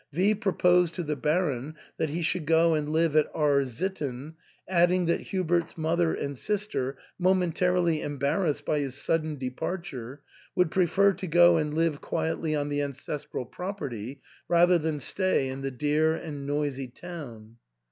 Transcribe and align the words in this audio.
V 0.11 0.33
proposed 0.33 0.95
to 0.95 1.03
the 1.03 1.15
Baron 1.15 1.75
that 1.97 2.09
he 2.09 2.23
should 2.23 2.47
go 2.47 2.73
and 2.73 2.89
live 2.89 3.15
at 3.15 3.29
R— 3.35 3.63
sitten, 3.65 4.33
adding 4.67 5.05
that 5.05 5.19
Hubert's 5.21 5.77
mother 5.77 6.11
and 6.11 6.35
sister, 6.35 6.97
momentarily 7.19 7.99
embar 7.99 8.39
rassed 8.45 8.65
by 8.65 8.79
his 8.79 8.95
sudden 8.95 9.37
departure, 9.37 10.23
would 10.55 10.71
prefer 10.71 11.13
to 11.13 11.27
go 11.27 11.57
and 11.57 11.75
live 11.75 12.01
quietly 12.01 12.55
on 12.55 12.69
the 12.69 12.81
ancestral 12.81 13.45
property 13.45 14.19
rather 14.47 14.79
than 14.79 14.99
stay 14.99 15.49
in 15.49 15.61
the 15.61 15.69
dear 15.69 16.15
and 16.15 16.47
noisy 16.47 16.87
town. 16.87 17.57